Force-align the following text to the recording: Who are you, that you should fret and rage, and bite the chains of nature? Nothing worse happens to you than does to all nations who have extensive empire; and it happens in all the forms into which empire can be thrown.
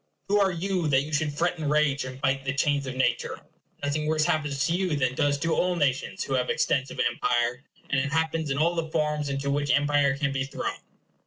Who 0.29 0.39
are 0.39 0.49
you, 0.51 0.87
that 0.87 1.03
you 1.03 1.13
should 1.13 1.31
fret 1.31 1.59
and 1.59 1.69
rage, 1.69 2.05
and 2.05 2.19
bite 2.19 2.43
the 2.43 2.55
chains 2.55 2.87
of 2.87 2.95
nature? 2.95 3.39
Nothing 3.83 4.07
worse 4.07 4.25
happens 4.25 4.65
to 4.65 4.73
you 4.73 4.95
than 4.95 5.13
does 5.13 5.37
to 5.37 5.53
all 5.53 5.75
nations 5.75 6.23
who 6.23 6.33
have 6.33 6.49
extensive 6.49 6.99
empire; 7.07 7.61
and 7.87 8.01
it 8.01 8.11
happens 8.11 8.49
in 8.49 8.57
all 8.57 8.73
the 8.73 8.89
forms 8.89 9.29
into 9.29 9.51
which 9.51 9.69
empire 9.71 10.17
can 10.17 10.31
be 10.31 10.43
thrown. 10.43 10.73